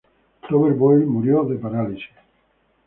[0.49, 2.09] Robert Boyle murió de parálisis.